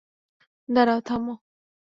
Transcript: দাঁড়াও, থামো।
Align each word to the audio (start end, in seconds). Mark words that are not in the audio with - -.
দাঁড়াও, 0.69 0.99
থামো। 1.01 1.33